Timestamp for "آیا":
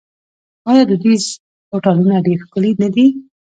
0.69-0.83